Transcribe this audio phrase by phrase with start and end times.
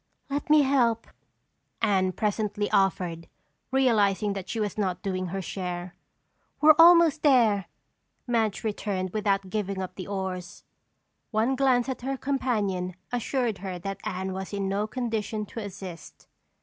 [0.31, 1.05] "Let me help,"
[1.79, 3.27] Anne presently offered,
[3.69, 5.93] realizing that she was not doing her share.
[6.59, 7.67] "We're almost there,"
[8.25, 10.63] Madge returned without giving up the oars.
[11.29, 16.25] One glance at her companion assured her that Anne was in no condition to assist.